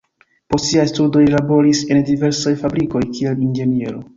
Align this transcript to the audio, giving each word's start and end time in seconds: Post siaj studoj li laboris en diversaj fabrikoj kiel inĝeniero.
Post 0.53 0.67
siaj 0.69 0.85
studoj 0.91 1.21
li 1.27 1.35
laboris 1.35 1.83
en 1.97 2.03
diversaj 2.09 2.57
fabrikoj 2.65 3.07
kiel 3.19 3.49
inĝeniero. 3.51 4.05